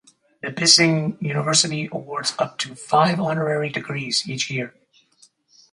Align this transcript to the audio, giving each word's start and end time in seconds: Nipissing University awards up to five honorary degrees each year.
Nipissing 0.41 1.19
University 1.21 1.87
awards 1.91 2.33
up 2.39 2.57
to 2.57 2.73
five 2.73 3.19
honorary 3.19 3.69
degrees 3.69 4.27
each 4.27 4.49
year. 4.49 4.73